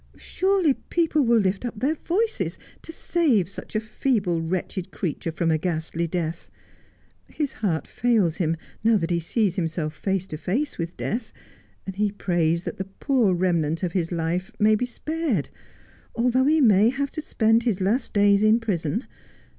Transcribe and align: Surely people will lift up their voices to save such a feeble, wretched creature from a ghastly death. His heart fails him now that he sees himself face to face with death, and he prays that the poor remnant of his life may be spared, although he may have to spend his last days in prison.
Surely 0.17 0.73
people 0.73 1.21
will 1.21 1.37
lift 1.37 1.63
up 1.63 1.79
their 1.79 1.93
voices 1.93 2.57
to 2.81 2.91
save 2.91 3.47
such 3.47 3.75
a 3.75 3.79
feeble, 3.79 4.41
wretched 4.41 4.89
creature 4.89 5.31
from 5.31 5.51
a 5.51 5.59
ghastly 5.59 6.07
death. 6.07 6.49
His 7.27 7.53
heart 7.53 7.87
fails 7.87 8.37
him 8.37 8.57
now 8.83 8.97
that 8.97 9.11
he 9.11 9.19
sees 9.19 9.57
himself 9.57 9.93
face 9.95 10.25
to 10.25 10.37
face 10.37 10.79
with 10.79 10.97
death, 10.97 11.31
and 11.85 11.97
he 11.97 12.11
prays 12.11 12.63
that 12.63 12.77
the 12.77 12.85
poor 12.99 13.35
remnant 13.35 13.83
of 13.83 13.91
his 13.91 14.11
life 14.11 14.51
may 14.57 14.73
be 14.73 14.87
spared, 14.87 15.51
although 16.15 16.45
he 16.45 16.61
may 16.61 16.89
have 16.89 17.11
to 17.11 17.21
spend 17.21 17.61
his 17.61 17.79
last 17.79 18.11
days 18.11 18.41
in 18.41 18.59
prison. 18.59 19.05